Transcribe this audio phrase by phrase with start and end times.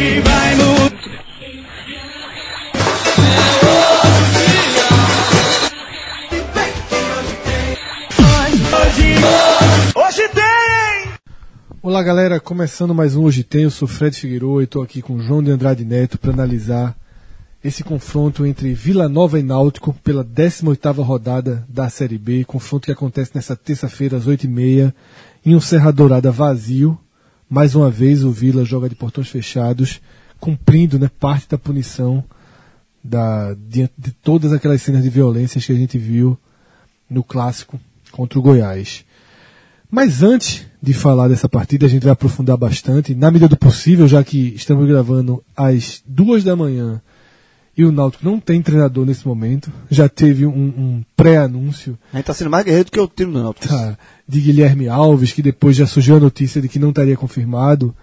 [0.00, 0.90] Vai mudar.
[8.72, 9.14] Hoje,
[9.94, 11.12] hoje tem!
[11.82, 15.20] Olá galera, começando mais um Hoje Tem, eu sou Fred Figueiredo e estou aqui com
[15.20, 16.96] João de Andrade Neto para analisar
[17.62, 22.92] esse confronto entre Vila Nova e Náutico pela 18ª rodada da Série B, confronto que
[22.92, 24.94] acontece nessa terça-feira às 8h30
[25.44, 26.98] em um Serra Dourada vazio.
[27.50, 30.00] Mais uma vez o Vila joga de portões fechados,
[30.38, 32.22] cumprindo né, parte da punição
[33.02, 36.38] da, diante de todas aquelas cenas de violências que a gente viu
[37.10, 37.80] no clássico
[38.12, 39.04] contra o Goiás.
[39.90, 44.06] Mas antes de falar dessa partida, a gente vai aprofundar bastante, na medida do possível,
[44.06, 47.02] já que estamos gravando às duas da manhã
[47.76, 49.70] e o Náutico não tem treinador nesse momento.
[49.90, 53.32] Já teve um, um pré-anúncio A gente tá sendo mais guerreiro do que o time
[53.32, 53.68] do Náutico.
[53.68, 53.96] tá,
[54.28, 57.94] de Guilherme Alves, que depois já surgiu a notícia de que não estaria confirmado.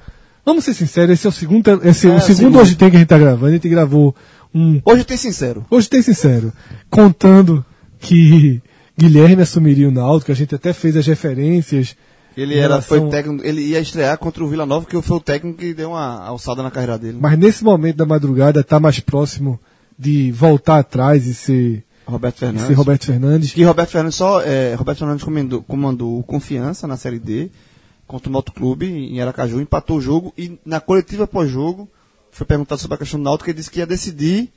[0.45, 2.59] Vamos ser sinceros, esse é o segundo, esse é, É, o segundo segundo.
[2.59, 3.47] hoje tem que a gente tá gravando.
[3.47, 4.15] A gente gravou
[4.55, 5.65] um Hoje tem sincero.
[5.69, 6.53] Hoje tem sincero,
[6.89, 7.63] contando
[7.99, 8.61] que
[8.97, 11.95] Guilherme assumiria o Náutico, a gente até fez as referências.
[12.37, 15.19] Ele era, relação- foi técnico, ele ia estrear contra o Vila Nova, que foi o
[15.19, 17.17] técnico que deu uma alçada na carreira dele.
[17.19, 19.59] Mas nesse momento da madrugada está mais próximo
[19.97, 22.67] de voltar atrás e ser, Roberto e Fernandes.
[22.67, 23.51] ser Roberto Fernandes.
[23.53, 27.49] Que Roberto Fernandes só, é, Roberto Fernandes comandou, comandou Confiança na Série D
[28.05, 31.89] contra o Náutico Clube em Aracaju, empatou o jogo e na coletiva pós-jogo
[32.31, 34.49] foi perguntado sobre a questão do Náutico, ele disse que ia decidir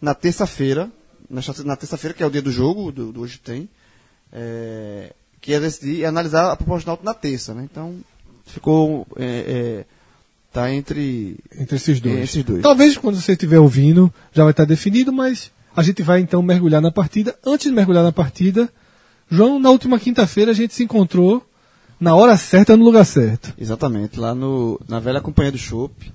[0.00, 0.90] na terça-feira,
[1.28, 3.68] na, na terça-feira que é o dia do jogo, do, do hoje tem,
[4.32, 5.12] é,
[5.46, 7.62] que ia decidir e analisar a Náutico na terça, né?
[7.70, 7.94] Então
[8.44, 9.84] ficou, é, é,
[10.52, 12.16] tá entre Entre esses dois.
[12.16, 12.62] É, esses dois.
[12.62, 16.82] Talvez quando você estiver ouvindo já vai estar definido, mas a gente vai então mergulhar
[16.82, 17.36] na partida.
[17.46, 18.68] Antes de mergulhar na partida,
[19.30, 21.46] João, na última quinta-feira a gente se encontrou
[22.00, 23.54] na hora certa, no lugar certo.
[23.56, 26.12] Exatamente, lá no, na velha companhia do Chopp.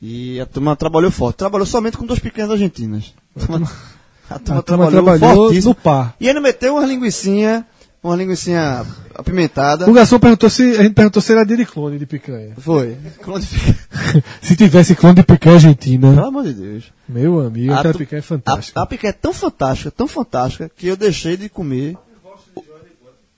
[0.00, 1.36] E a turma trabalhou forte.
[1.36, 3.12] Trabalhou somente com duas pequenas argentinas.
[3.36, 3.70] A turma,
[4.30, 6.16] a turma A turma trabalhou, trabalhou no par.
[6.18, 7.66] E ainda meteu uma linguicinha,
[8.04, 8.84] uma linguicinha
[9.14, 9.88] apimentada.
[9.88, 12.52] O garçom perguntou se a gente perguntou se era dele clone de picanha.
[12.58, 12.96] Foi.
[13.22, 13.76] Clone de-
[14.42, 16.84] se tivesse clone de picanha argentina, Pelo amor de Deus.
[17.08, 18.78] meu amigo, A aquela tu- picanha é fantástica.
[18.78, 21.96] A, a picanha é tão fantástica, tão fantástica, que eu deixei de comer.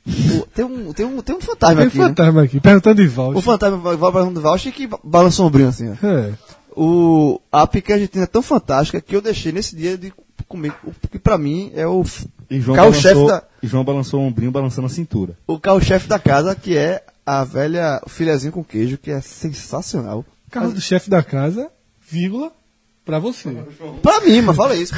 [0.06, 1.98] o- tem, um, tem, um, tem um fantasma Tem aqui.
[1.98, 2.04] né?
[2.08, 3.38] fantasma aqui, perguntando de volta.
[3.38, 6.06] O fantasma vai vai para do Valchi que balança o ombrinho assim, ó.
[6.06, 6.32] É.
[6.76, 10.12] O, a picanha argentina é tão fantástica que eu deixei nesse dia de
[10.46, 12.04] comer o que pra mim é o,
[12.74, 15.36] carro-chefe da, e João balançou o ombrinho balançando a cintura.
[15.46, 20.24] o carro-chefe da casa, que é a velha o filhazinho com queijo, que é sensacional.
[20.50, 21.68] Carro do chefe da casa,
[22.08, 22.52] vírgula,
[23.04, 23.50] pra você.
[24.02, 24.94] Pra mim, mas fala isso.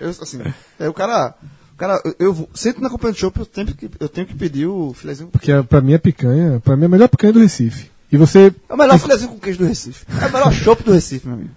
[0.00, 0.40] Eu, assim,
[0.78, 1.34] é, o cara,
[1.72, 4.34] o cara, eu, eu sempre na companhia de chopp eu tenho que, eu tenho que
[4.34, 7.08] pedir o filhazinho com Porque é- pra mim a picanha, pra mim é a melhor
[7.08, 7.90] picanha do Recife.
[8.12, 10.04] E você, É o melhor filhazinho com queijo do Recife.
[10.22, 11.50] É o melhor chopp do Recife, meu amigo.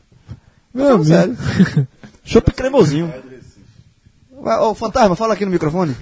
[0.73, 1.37] meu amigo, sério.
[2.23, 3.11] Chopp cremosinho.
[4.43, 5.95] Ô, fantasma, fala aqui no microfone.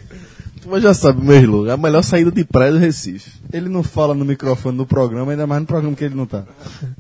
[0.66, 3.32] Mas já sabe, meu irmão, a melhor saída de praia do Recife.
[3.52, 6.44] Ele não fala no microfone no programa, ainda mais no programa que ele não tá.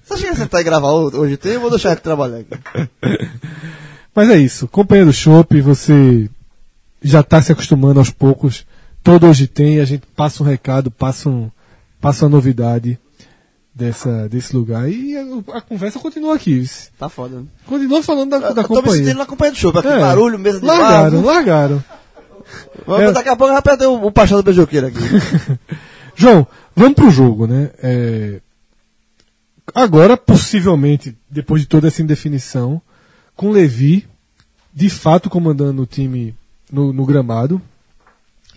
[0.03, 1.53] Você acha que sentar e gravar ho- hoje tem?
[1.53, 2.49] Eu vou deixar ele trabalhar aqui.
[4.15, 6.29] Mas é isso, companheiro Chopp, você
[7.01, 8.65] já está se acostumando aos poucos.
[9.03, 11.49] Todo hoje tem, a gente passa um recado, passa, um,
[12.01, 12.99] passa uma novidade
[13.79, 14.89] dessa, desse lugar.
[14.91, 16.63] E a, a conversa continua aqui.
[16.97, 17.37] Tá foda.
[17.39, 17.45] né?
[17.65, 18.97] Continua falando da, da Eu tô me companhia.
[19.03, 19.71] sentindo na companhia do show.
[19.75, 19.99] Aqui, É.
[19.99, 21.25] barulho, mesa de largaram, barro.
[21.25, 21.83] largaram.
[22.85, 23.11] Vamos, É.
[23.11, 24.99] Daqui a pouco já perdeu o, o do beijoqueiro aqui.
[26.15, 26.45] João,
[26.75, 27.71] vamos pro jogo, né?
[27.81, 28.41] É,
[29.73, 32.81] Agora, possivelmente, depois de toda essa indefinição,
[33.35, 34.07] com Levi,
[34.73, 36.35] de fato comandando o time
[36.71, 37.61] no, no gramado.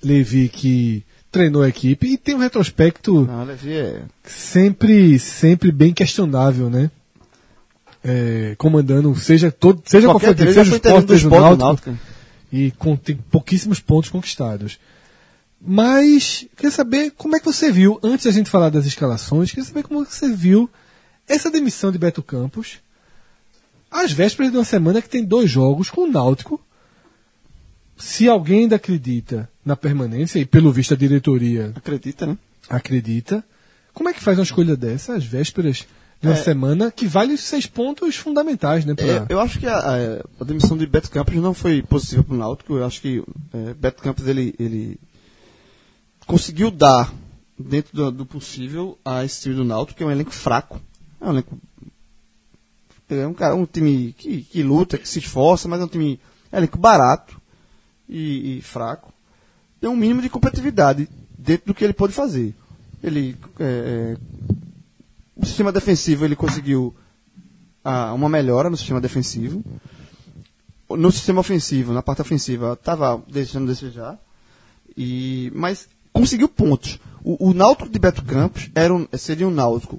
[0.03, 4.03] Levi que treinou a equipe e tem um retrospecto Não, é...
[4.23, 6.91] sempre, sempre bem questionável, né?
[8.05, 11.99] É, comandando, seja, todo, seja qual for seja o esporte, do seja o Náutico, Náutico.
[12.53, 14.79] e com, tem pouquíssimos pontos conquistados.
[15.65, 19.65] Mas, queria saber como é que você viu, antes da gente falar das escalações, queria
[19.65, 20.69] saber como é que você viu
[21.29, 22.81] essa demissão de Beto Campos,
[23.89, 26.61] às vésperas de uma semana que tem dois jogos com o Náutico.
[28.05, 32.37] Se alguém ainda acredita na permanência, e pelo visto a diretoria Acredita, né?
[32.69, 33.45] acredita,
[33.95, 35.87] como é que faz uma escolha dessa, às vésperas
[36.21, 36.43] de uma É.
[36.43, 38.95] semana, que vale os seis pontos fundamentais, né?
[38.95, 42.23] pra- É, eu acho que a, a- a demissão de Beto Campos não foi positiva
[42.25, 42.75] para o Náutico.
[42.77, 43.23] Eu acho que
[43.53, 44.99] é, Beto Campos ele, ele
[46.27, 47.13] conseguiu dar,
[47.59, 50.81] dentro do, do possível, a esse time do Náutico, que é um elenco fraco.
[51.21, 51.59] É um elenco.
[53.11, 56.19] É um, cara, um time que, que luta, que se esforça, mas é um time
[56.51, 57.41] é um elenco barato
[58.13, 59.13] e, e fraco.
[59.81, 62.55] Tem um mínimo de competitividade dentro do que ele pode fazer.
[63.03, 63.37] Ele.
[63.59, 64.17] é, é,
[65.35, 66.95] o sistema defensivo ele conseguiu
[67.83, 69.65] ah, uma melhora no sistema defensivo.
[70.91, 74.19] No sistema ofensivo, na parte ofensiva, estava deixando desejar.
[74.95, 77.01] E, mas conseguiu pontos.
[77.25, 79.99] O, o Náutico de Beto Campos era um, seria um Náutico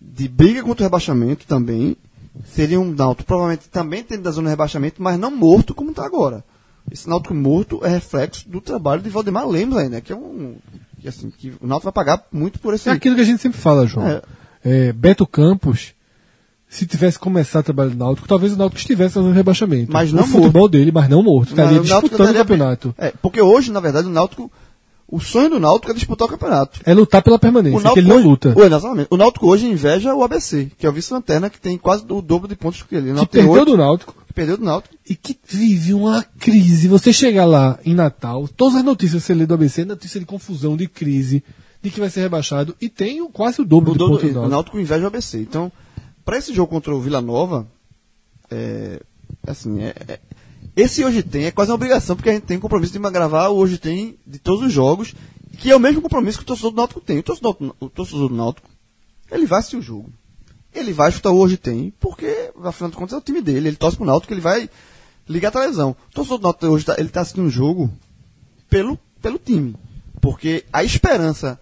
[0.00, 1.94] de briga contra o rebaixamento também.
[2.46, 6.06] Seria um Náutico provavelmente também tendo da zona de rebaixamento, mas não morto como está
[6.06, 6.42] agora.
[6.90, 10.56] Esse Náutico morto é reflexo do trabalho de Valdemar Lemos ainda, que é um.
[11.00, 12.88] Que, assim, que o Náutico vai pagar muito por esse.
[12.88, 14.06] É aquilo que a gente sempre fala, João.
[14.06, 14.22] É.
[14.64, 15.92] É, Beto Campos,
[16.68, 19.92] se tivesse começado a trabalhar no Náutico, talvez o Náutico estivesse no rebaixamento.
[19.92, 21.50] Mas o não futebol dele, mas não morto.
[21.50, 22.94] Estaria o Náutico disputando o campeonato.
[22.98, 24.50] É, porque hoje, na verdade, o Náutico.
[25.06, 26.80] O sonho do Náutico é disputar o campeonato.
[26.84, 28.54] É lutar pela permanência, que ele não luta.
[28.56, 29.06] o, exatamente.
[29.10, 32.48] O Náutico hoje inveja o ABC, que é o vice-lanterna, que tem quase o dobro
[32.48, 33.10] de pontos que ele.
[33.10, 34.94] O Que Náutico perdeu oito, do Náutico perdeu do Náutico.
[35.08, 36.88] e que vive uma crise.
[36.88, 40.18] Você chegar lá em Natal, todas as notícias que você lê do ABC, é notícia
[40.20, 41.42] de confusão, de crise,
[41.82, 44.38] de que vai ser rebaixado, e tem quase o dobro O, de dobro- pontos do
[44.38, 44.50] o Náutico.
[44.50, 45.38] Náutico inveja o ABC.
[45.40, 45.70] Então,
[46.24, 47.66] para esse jogo contra o Vila Nova,
[48.50, 49.00] é,
[49.46, 50.20] assim, é, é-
[50.76, 53.56] esse hoje tem é quase uma obrigação, porque a gente tem compromisso de gravar o
[53.56, 55.14] hoje tem de todos os jogos,
[55.58, 57.18] que é o mesmo compromisso que o torcedor do Náutico tem.
[57.18, 58.68] O torcedor, o torcedor do Náutico,
[59.30, 60.10] ele vai assistir o jogo.
[60.74, 63.68] Ele vai chutar hoje tem, porque, afinal de contas, é o time dele.
[63.68, 64.68] Ele torce pro Náutico, ele vai
[65.28, 65.96] ligar a televisão.
[66.10, 67.90] O torcedor do Náutico hoje, tá, ele tá assistindo o jogo
[68.68, 69.76] pelo, pelo time.
[70.20, 71.58] Porque a esperança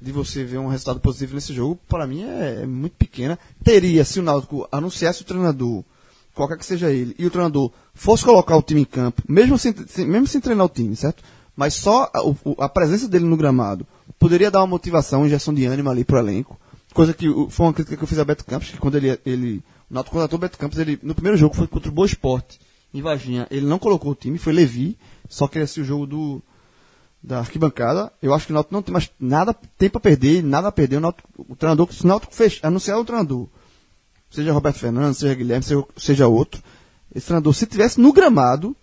[0.00, 3.38] de você ver um resultado positivo nesse jogo, para mim, é, é muito pequena.
[3.62, 5.82] Teria, se o Náutico anunciasse o treinador,
[6.34, 9.74] qualquer que seja ele, e o treinador fosse colocar o time em campo, mesmo sem,
[9.86, 11.22] sem- mesmo sem treinar o time, certo?
[11.56, 13.86] Mas só a, a presença dele no gramado
[14.18, 16.58] poderia dar uma motivação, injeção de ânimo ali pro elenco.
[16.94, 19.64] Coisa que foi uma crítica que eu fiz a Beto Campos, que quando ele, ele
[19.90, 22.60] o Náutico contratou o Beto Campos, ele, no primeiro jogo foi contra o Boa Esporte,
[22.94, 23.48] em Varginha.
[23.50, 24.96] Ele não colocou o time, foi Levi,
[25.28, 26.42] só que assistiu o jogo do,
[27.20, 28.12] da arquibancada.
[28.22, 30.98] Eu acho que o Náutico não tem mais nada tem pra perder, nada a perder.
[30.98, 33.48] O, Náutico, o treinador, se o Náutico fech, anunciar o treinador,
[34.30, 36.62] seja Roberto Fernandes, seja Guilherme, seja, seja outro,
[37.12, 38.76] esse treinador, se tivesse no gramado,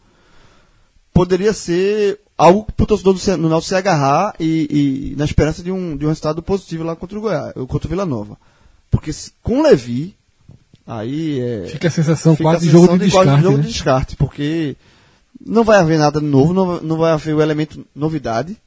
[1.13, 5.71] poderia ser algo pro torcedor do, do Náutico se agarrar e, e na esperança de
[5.71, 8.37] um, de um resultado positivo lá contra o Goiás, contra o Vila Nova.
[8.89, 10.15] Porque se- com o Levi,
[10.85, 11.65] aí é.
[11.67, 13.63] Fica a sensação Fica quase a de jogo sensação de quase descarte, jogo né?
[13.63, 14.75] de descarte, porque
[15.45, 18.57] não vai haver nada novo, não, não vai haver o elemento novidade.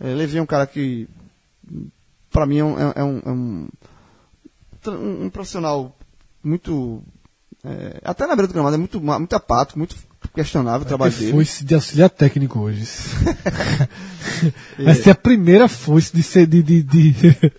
[0.00, 1.06] É, Levi é um cara que,
[2.30, 3.68] para mim, é um, é um, é um,
[4.90, 5.94] um- profissional
[6.42, 7.02] muito.
[7.64, 9.94] é, até na beira do gramado, é muito, muito apático, muito
[10.34, 11.32] questionável o trabalho dele.
[11.32, 12.84] Foice de auxiliar técnico hoje.
[14.78, 17.52] Vai ser a primeira foice de ser de, de, de-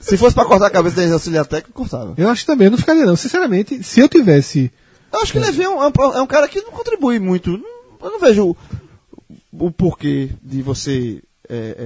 [0.00, 2.14] Se fosse para cortar a cabeça da auxiliar técnico, cortava.
[2.16, 3.16] Eu acho que também eu não ficaria, não.
[3.16, 4.70] Sinceramente, se eu tivesse.
[5.12, 7.18] Eu acho que Levi é um, é um pro- é um cara que não contribui
[7.18, 7.50] muito.
[8.02, 11.76] Eu não vejo o, o porquê de você é,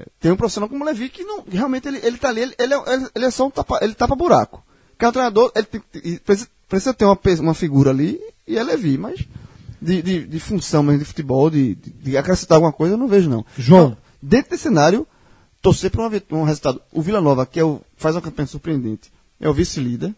[0.00, 2.54] é, ter um profissional como o Levi que não, realmente ele, ele tá ali, ele,
[2.58, 2.78] ele é,
[3.14, 4.62] ele- é só um tapa, ele tapa buraco.
[4.92, 5.80] Porque o treinador, ele tem
[6.24, 9.20] precisa, precisa ter uma, uma figura ali e é Levi, mas
[9.80, 13.28] de, de, de função mesmo de futebol, de, de, acrescentar alguma coisa, eu não vejo
[13.30, 13.44] não.
[13.56, 13.86] João.
[13.86, 15.06] Então, dentro desse cenário,
[15.62, 16.80] torcer para um resultado.
[16.92, 19.10] O Vila Nova, que é o, faz uma campanha surpreendente,
[19.40, 20.14] é o vice-líder.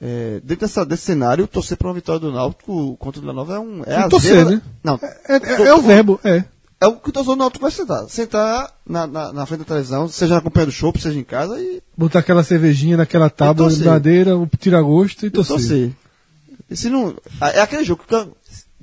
[0.00, 3.54] É, dentro dessa, desse cenário, torcer para uma vitória do Náutico contra o Vila Nova
[3.56, 3.82] é um.
[3.84, 4.62] É a torcer, zebra- né?
[4.82, 5.00] Não.
[5.02, 6.44] É, é- é o verbo, é.
[6.80, 8.08] É o que o torcedor do Náutico vai sentar.
[8.08, 11.60] Sentar na, na, na frente da televisão, seja na companhia do show, seja em casa
[11.60, 13.92] e Botar aquela cervejinha naquela tábua de torcer.
[13.92, 15.56] madeira, o tira-gosto e torcer.
[15.56, 15.92] torcer.
[16.70, 17.16] Se não.
[17.40, 18.28] É aquele jogo que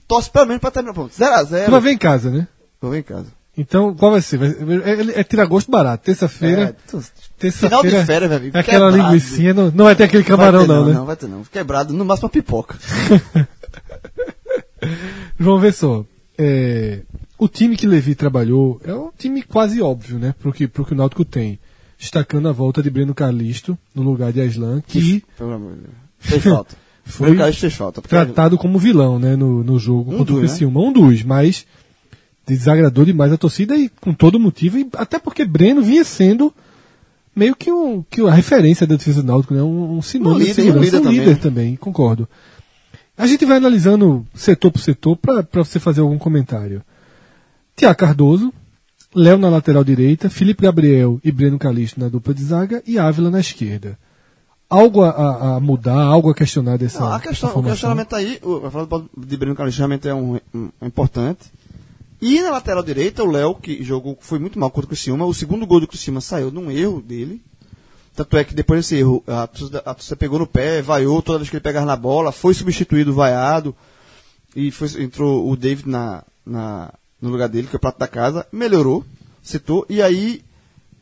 [0.07, 0.93] torce pelo menos para terminar.
[0.95, 1.65] 0x0.
[1.65, 2.47] Tu vai ver em casa, né?
[2.81, 3.27] Vou ver em casa.
[3.57, 4.37] Então, qual vai ser?
[4.37, 4.49] Vai-
[4.83, 6.03] É, é, tira-gosto barato.
[6.03, 6.61] Terça-feira.
[6.63, 6.97] É,
[7.39, 7.77] terça-feira.
[7.79, 8.57] Final de férias, meu amigo.
[8.57, 9.13] é Aquela quebrado.
[9.13, 9.53] linguicinha.
[9.53, 10.93] Não, não vai ter aquele camarão, ter não, né?
[10.93, 11.43] Não, vai ter não.
[11.45, 12.77] Quebrado, no máximo uma pipoca.
[15.39, 16.05] Vamos ver só.
[16.37, 16.99] É,
[17.37, 20.33] o time que Levi trabalhou é um time quase óbvio, né?
[20.39, 21.59] Pro que, pro que o Náutico tem.
[21.97, 25.93] Destacando a volta de Breno Carlisto no lugar de Aslan, que Pelo amor de Deus.
[26.19, 26.75] Fez falta.
[27.05, 27.37] Foi
[27.69, 28.01] falta.
[28.01, 29.35] tratado como vilão, né?
[29.35, 30.47] No, no jogo Um contra o né?
[30.47, 30.81] Criciúma.
[30.81, 31.65] Um dos, mas
[32.45, 34.77] desagradou demais a torcida e com todo motivo.
[34.79, 36.53] E até porque Breno vinha sendo
[37.35, 39.61] meio que, um, que a referência da defesa do Náutico, né?
[39.61, 40.79] Um, um sinônimo Um de líder, segurança.
[40.79, 41.39] um líder também, líder né?
[41.41, 42.27] também, concordo.
[43.17, 46.81] A gente vai analisando setor por setor para você fazer algum comentário.
[47.75, 48.53] Tiago Cardoso,
[49.13, 53.29] Léo na lateral direita, Felipe Gabriel e Breno Calixto na dupla de zaga e Ávila
[53.29, 53.97] na esquerda.
[54.75, 58.65] Algo a, a- mudar, algo a questionar dessa, Não, a questão, o questionamento aí, o,
[58.65, 61.51] a fala de Breno Carlos realmente é um, um- importante.
[62.21, 65.33] E na lateral direita, o Léo, que jogou, foi muito mal contra o Criciúma, o
[65.33, 67.41] segundo gol do Criciúma saiu num erro dele.
[68.15, 71.55] Tanto é que depois desse erro, a torcida, pegou no pé, vaiou toda vez que
[71.57, 73.75] ele pegava na bola, foi substituído, vaiado,
[74.55, 78.07] e foi, entrou o David na, na, no lugar dele, que é o prato da
[78.07, 79.03] casa, melhorou,
[79.43, 80.41] setor, e aí,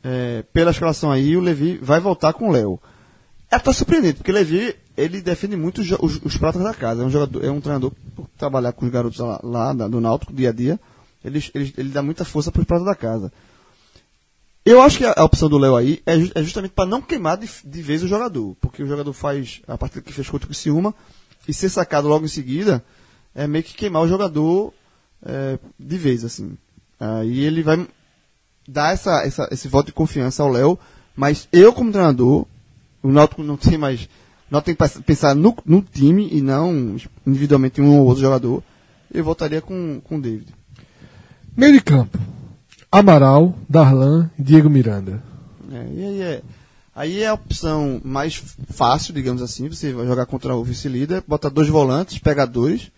[0.04, 2.80] é, pela escalação aí, o Levi vai voltar com o Léo.
[3.54, 7.04] É até surpreendente, porque Levi, ele defende muito os, os, os pratas da casa.
[7.04, 10.34] É um jogador, é um treinador por trabalhar com os garotos lá, lá do Náutico,
[10.34, 10.80] dia a dia,
[11.24, 13.32] ele, ele, ele dá muita força para os pratas da casa.
[14.66, 17.38] Eu acho que a, a opção do Léo aí é, é justamente para não queimar
[17.38, 18.58] de, de vez o jogador.
[18.60, 20.96] Porque o jogador faz a partida que fez contra o Criciúma
[21.48, 22.84] e ser sacado logo em seguida
[23.36, 24.74] é meio que queimar o jogador
[25.24, 26.58] é, de vez, assim.
[27.00, 27.88] Aí ele vai
[28.68, 30.80] dar essa, essa, esse voto de confiança ao Léo,
[31.16, 32.48] mas eu como treinador,
[33.04, 34.04] o Náutico não tem mais.
[34.04, 34.08] O
[34.52, 36.96] Náutico tem que pensar no, no time e não
[37.28, 38.64] individualmente em um ou outro jogador.
[39.14, 40.48] Eu votaria com, com o David.
[41.56, 42.18] Meio de campo.
[42.92, 45.22] Amaral, Darlan e Diego Miranda.
[45.72, 46.42] É, e aí é,
[46.96, 48.36] aí é a opção mais
[48.72, 49.68] fácil, digamos assim.
[49.68, 52.92] Você vai jogar contra o vice-líder, bota dois volantes, pega dois.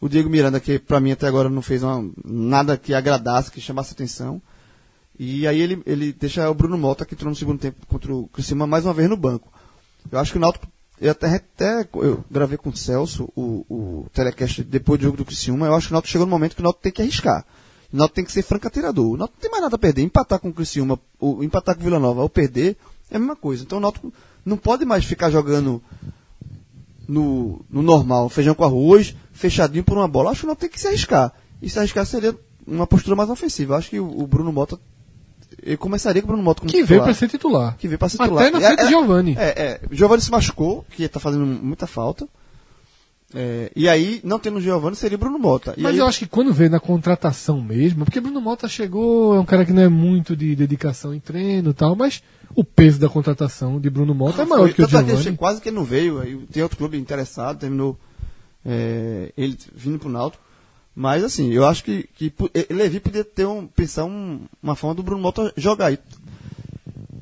[0.00, 3.60] O Diego Miranda, que pra mim até agora não fez uma- nada que agradasse, que
[3.60, 4.40] chamasse atenção.
[5.18, 8.28] E aí ele, ele deixa o Bruno Mota, que entrou no segundo tempo contra o
[8.28, 9.52] Criciúma, mais uma vez no banco.
[10.10, 10.66] Eu acho que o Náutico,
[11.00, 15.24] eu até, até eu gravei com o Celso o, o telecast depois do jogo do
[15.24, 17.44] Criciúma, eu acho que o Náutico chegou no momento que o Náutico tem que arriscar.
[17.92, 19.06] O Náutico tem que ser franco atirador.
[19.06, 20.02] O Náutico não tem mais nada a perder.
[20.02, 22.76] Empatar com o Criciúma, ou empatar com o Vila Nova ou perder,
[23.10, 23.64] é a mesma coisa.
[23.64, 24.12] Então o Náutico
[24.44, 25.82] não pode mais ficar jogando
[27.08, 30.30] no, no normal, feijão com arroz, fechadinho por uma bola.
[30.30, 31.32] Acho que não tem que se arriscar.
[31.60, 33.76] E se arriscar seria uma postura mais ofensiva.
[33.76, 34.78] Acho que o, o Bruno Mota.
[35.62, 37.04] Eu começaria com o Bruno Mota como Que veio titular.
[37.04, 37.76] para ser titular.
[37.76, 38.46] Que veio pra ser titular.
[38.46, 39.36] Até na É, frente é- de Giovanni.
[39.38, 39.80] É, é.
[39.90, 42.28] Giovanni se machucou, que tá fazendo muita falta.
[43.34, 45.74] É, e aí, não tendo o Giovanni, seria o Bruno Mota.
[45.76, 49.34] E Mas aí, eu acho que quando vê na contratação mesmo, porque Bruno Mota chegou,
[49.34, 52.22] é um cara que não é muito de dedicação em treino e tal, mas
[52.54, 54.86] o peso da contratação de Bruno Mota é maior foi- que o é
[55.22, 56.20] que quase que ele não veio.
[56.20, 57.98] Aí tem outro clube interessado, terminou
[58.64, 60.42] é, ele vindo pro Náutico.
[61.00, 64.96] Mas assim, eu acho que, que eh, Levi podia ter um, pensar um- uma forma
[64.96, 65.98] do Bruno Mota jogar aí.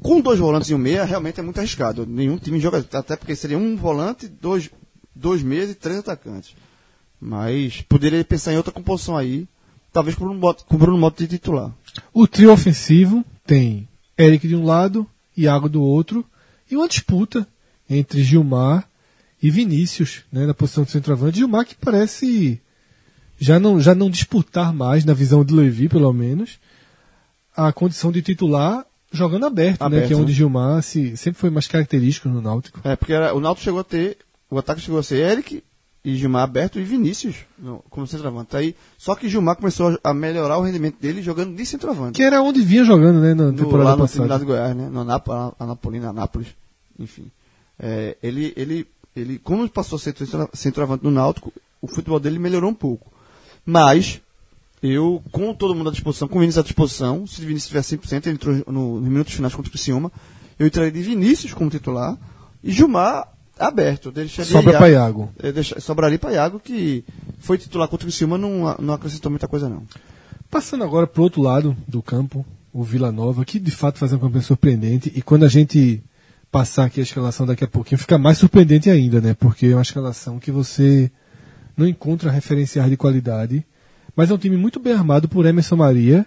[0.02, 2.06] Com dois volantes e um meia, realmente é muito arriscado.
[2.06, 4.70] Nenhum time joga, até porque seria um volante, dois,
[5.14, 6.56] dois meias e três atacantes.
[7.20, 9.46] Mas poderia pensar em outra composição aí,
[9.92, 11.70] talvez com o Bruno Mota, com o Bruno Mota de titular.
[12.14, 13.86] O trio ofensivo tem
[14.18, 15.06] Eric de um lado,
[15.36, 16.24] Iago do outro,
[16.70, 17.46] e uma disputa
[17.90, 18.88] entre Gilmar
[19.42, 21.36] e Vinícius, né, na posição de centroavante.
[21.40, 22.58] Gilmar que parece
[23.38, 26.58] já não, já não disputar mais, na visão de Levi, pelo menos,
[27.56, 30.36] a condição de titular jogando aberto, né, Aberto, que é onde né?
[30.36, 32.80] Gilmar se, sempre foi mais característico no Náutico.
[32.84, 34.18] É, porque era- o Náutico chegou a ter,
[34.50, 35.62] o ataque chegou a ser Eric
[36.04, 38.54] e Gilmar aberto e Vinícius no- como centroavante.
[38.56, 42.16] Aí, só que Gilmar começou a melhorar o rendimento dele jogando de centroavante.
[42.16, 44.38] Que era onde vinha jogando, né, na No- temporada lá no lá passada.
[44.38, 44.88] de Goiás, né?
[44.90, 45.26] No Anap
[45.58, 46.48] Anapolina, Anápolis,
[46.98, 47.30] enfim.
[47.78, 52.38] É, ele, ele, ele, como passou a ser centro- centroavante no Náutico, o futebol dele
[52.38, 53.10] melhorou um pouco.
[53.66, 54.20] Mas,
[54.82, 57.80] eu, com todo mundo à disposição, com o Vinícius à disposição, se o Vinícius tiver
[57.80, 60.10] 100%, ele entrou no, nos minutos finais contra o Criciúma,
[60.58, 62.16] eu entraria de Vinícius como titular
[62.62, 64.10] e Gilmar aberto.
[64.12, 65.30] Deixaria Sobra Iago- pra Iago.
[65.52, 67.04] deixa- sobraria para Iago, que
[67.40, 69.82] foi titular contra o Criciúma, não, não acrescentou muita coisa não.
[70.50, 74.20] Passando agora pro outro lado do campo, o Vila Nova, que de fato faz uma
[74.20, 75.10] campanha surpreendente.
[75.14, 76.02] E quando a gente
[76.52, 79.34] passar aqui a escalação daqui a pouquinho, fica mais surpreendente ainda, né?
[79.34, 81.10] Porque é uma escalação que você
[81.76, 83.64] não encontra referenciais de qualidade.
[84.14, 86.24] Mas é um time muito bem armado por Emerson Maria,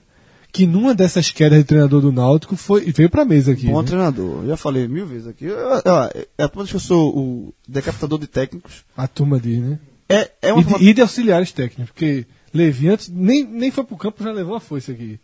[0.51, 3.67] que numa dessas quedas de treinador do Náutico foi, veio pra mesa aqui.
[3.67, 3.87] Bom né?
[3.87, 4.45] treinador.
[4.45, 5.45] Já falei mil vezes aqui.
[5.45, 8.83] Eu, eu, eu, é a ponto que eu sou o decapitador de técnicos.
[8.95, 9.79] A turma diz, né?
[10.07, 13.69] É, é uma E forma- de, e de auxiliares técnicos, porque Levi antes nem, nem
[13.69, 15.19] foi pro campo, já levou a foice aqui.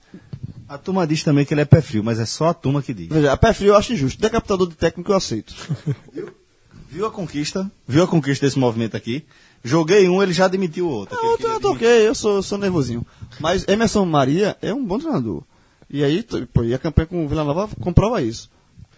[0.67, 2.93] A turma diz também que ele é pé frio, mas é só a turma que
[2.93, 3.07] diz.
[3.07, 4.19] Veja, a pé frio eu acho injusto.
[4.21, 5.53] Decapitador de técnico eu aceito.
[6.89, 7.69] Viu a conquista?
[7.87, 9.25] Viu a conquista desse movimento aqui?
[9.67, 11.15] Joguei um, ele já demitiu o outro.
[11.15, 13.03] Não, eu, tô- eu tô ok, eu sou, sou nervosinho.
[13.39, 15.41] Mas Emerson Maria é um bom treinador.
[15.89, 18.47] E aí, pô, e a campanha com o Vila Nova comprova isso.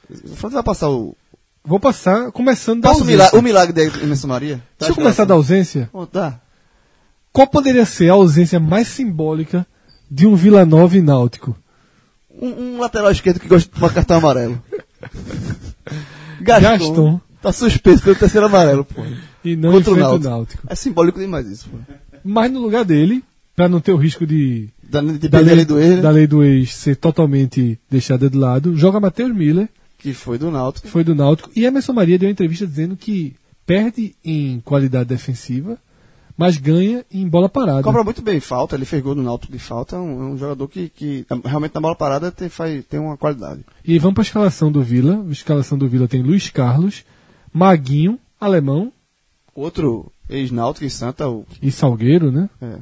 [0.09, 1.15] O vai passar o.
[1.63, 3.15] Vou passar, começando da Passa o ausência.
[3.17, 4.57] milagre, o milagre de Emerson Maria?
[4.77, 5.89] Tá Deixa eu começar da ausência.
[5.91, 6.39] Pô, tá.
[7.31, 9.65] Qual poderia ser a ausência mais simbólica
[10.12, 11.55] de um Vila Nova e Náutico?
[12.29, 14.62] Um, um lateral esquerdo que gosta de tomar cartão amarelo.
[16.41, 16.62] Gaston.
[16.77, 17.21] Gaston.
[17.41, 19.01] Tá suspenso pelo terceiro amarelo, pô.
[19.48, 20.30] E não Contra o Náutico.
[20.30, 20.63] Náutico.
[20.68, 21.77] É simbólico demais isso, pô.
[22.24, 23.24] Mas no lugar dele,
[23.56, 26.12] pra não ter o risco de Da, de da lei, lei do da né?
[26.12, 30.88] lei do ex ser totalmente deixada de lado, joga Matheus Miller, que foi do Náutico.
[30.88, 33.36] foi do Náutico, e Emerson Maria deu uma entrevista dizendo que
[33.66, 35.77] perde em qualidade defensiva,
[36.38, 37.82] mas ganha em bola parada.
[37.82, 40.38] Cobra muito bem falta, ele fez gol no Náutico de falta, é um, é um
[40.38, 43.62] jogador que, que realmente na bola parada tem, faz, tem uma qualidade.
[43.84, 45.25] E vamos para a escalação do Vila.
[45.27, 47.04] A escalação do Vila tem Luiz Carlos,
[47.51, 48.94] Maguinho, alemão
[49.58, 52.48] Outro ex-Náutico e Santa, o, e Salgueiro, né?
[52.62, 52.78] é,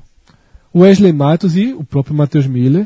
[0.75, 2.86] Wesley Matos e o próprio Matheus Miller.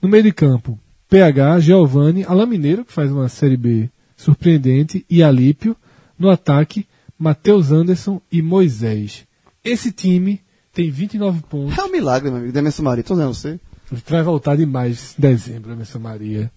[0.00, 5.20] No meio de campo, PH, Giovanni, Alain Mineiro, que faz uma Série B surpreendente e
[5.20, 5.76] Alípio.
[6.16, 6.86] No ataque,
[7.18, 9.26] Matheus Anderson e Moisés.
[9.64, 10.40] Esse time
[10.72, 11.76] tem 29 pontos.
[11.76, 12.52] É um milagre, meu amigo.
[12.52, 13.58] Demerson Maria, tô dizendo você.
[14.06, 16.52] Vai voltar demais em dezembro, Emerson Maria.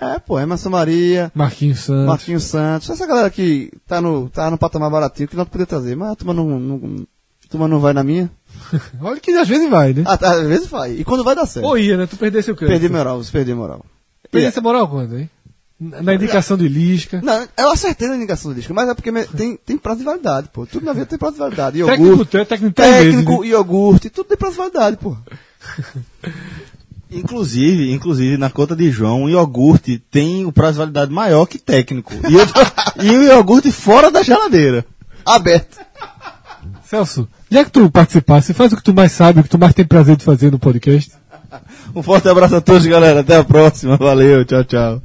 [0.00, 2.06] É, pô, Emerson Maria, Marquinhos Santos.
[2.06, 5.96] Marquinhos Santos, essa galera que tá no, tá no patamar baratinho que não podia trazer,
[5.96, 7.06] mas a turma não, não,
[7.44, 8.30] a turma não vai na minha.
[9.00, 10.02] Olha que às vezes vai, né?
[10.06, 10.92] Ah, tá, às vezes vai.
[10.92, 11.66] E quando vai dar certo.
[11.66, 12.06] Ou ia, né?
[12.06, 12.80] Tu perdesse o crédito.
[12.80, 13.84] Perdi moral, você perdeu moral.
[14.30, 15.30] Perdesse a moral quando, hein?
[15.78, 17.20] Na indicação de Lisca.
[17.22, 20.48] Não, eu acertei na indicação do disco, mas é porque tem, tem prazo de validade,
[20.52, 20.64] pô.
[20.66, 21.82] Tudo na vida tem prazo de validade.
[21.82, 23.48] Técnico, Iogurte, é técnico vezes, técnico, né?
[23.48, 25.16] iogurte, tudo tem prazo de validade, pô.
[27.14, 31.58] Inclusive, inclusive, na conta de João, o iogurte tem o prazo de validade maior que
[31.58, 32.12] técnico.
[32.28, 32.46] E, eu
[33.02, 34.84] e o iogurte fora da geladeira.
[35.24, 35.78] Aberto.
[36.84, 39.74] Celso, já que tu participasse, faz o que tu mais sabe, o que tu mais
[39.74, 41.12] tem prazer de fazer no podcast.
[41.94, 43.20] Um forte abraço a todos, galera.
[43.20, 43.96] Até a próxima.
[43.96, 44.44] Valeu.
[44.44, 45.02] Tchau, tchau.